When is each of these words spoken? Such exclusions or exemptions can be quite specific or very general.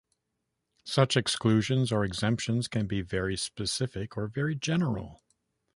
Such 0.83 1.15
exclusions 1.15 1.91
or 1.91 2.03
exemptions 2.03 2.67
can 2.67 2.87
be 2.87 3.03
quite 3.05 3.37
specific 3.37 4.17
or 4.17 4.25
very 4.27 4.55
general. 4.55 5.21